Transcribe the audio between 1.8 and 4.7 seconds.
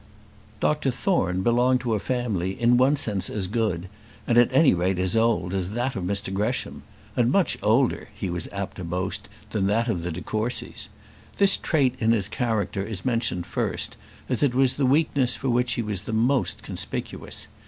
to a family in one sense as good, and at